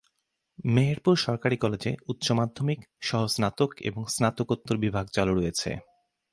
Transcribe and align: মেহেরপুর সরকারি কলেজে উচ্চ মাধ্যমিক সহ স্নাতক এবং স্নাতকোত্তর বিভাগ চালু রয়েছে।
মেহেরপুর 0.65 1.15
সরকারি 1.17 1.57
কলেজে 1.57 1.91
উচ্চ 2.07 2.25
মাধ্যমিক 2.31 2.79
সহ 3.01 3.21
স্নাতক 3.27 3.69
এবং 3.81 4.01
স্নাতকোত্তর 4.07 4.75
বিভাগ 4.77 5.05
চালু 5.07 5.33
রয়েছে। 5.35 5.69